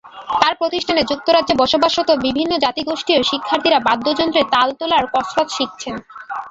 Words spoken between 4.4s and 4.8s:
তাল